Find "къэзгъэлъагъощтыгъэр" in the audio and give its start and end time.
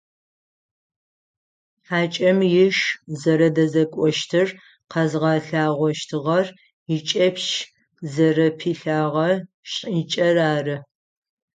4.91-6.47